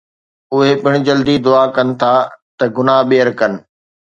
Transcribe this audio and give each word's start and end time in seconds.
اهي 0.53 0.71
پڻ 0.83 0.93
جلدي 1.07 1.35
دعا 1.45 1.63
ڪن 1.75 1.87
ٿا 1.99 2.13
ته 2.57 2.65
گناهه 2.77 3.07
ٻيهر 3.09 3.29
ڪن 3.39 3.51